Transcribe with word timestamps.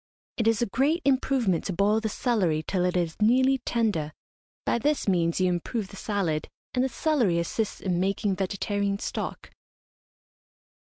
It 0.37 0.47
is 0.47 0.63
a 0.63 0.73
great 0.73 1.03
improvement 1.05 1.63
to 1.65 1.73
boil 1.73 1.99
the 1.99 2.09
celery 2.09 2.63
till 2.63 2.85
it 2.85 2.97
is 2.97 3.21
nearly 3.21 3.59
tender. 3.59 4.13
By 4.65 4.79
this 4.79 5.07
means 5.07 5.39
you 5.39 5.47
improve 5.47 5.89
the 5.89 5.95
salad, 5.95 6.49
and 6.73 6.83
the 6.83 6.89
celery 6.89 7.37
assists 7.37 7.79
in 7.79 7.99
making 7.99 8.37
vegetarian 8.37 8.97
stock. 8.97 9.51